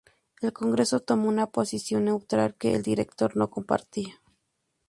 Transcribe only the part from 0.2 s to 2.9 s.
El Congreso tomó una posición neutral que el